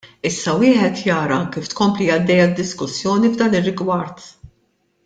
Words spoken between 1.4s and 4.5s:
kif tkompli għaddejja d-diskussjoni f'dan ir-rigward.